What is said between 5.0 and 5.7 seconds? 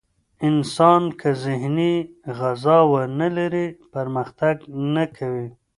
کوي.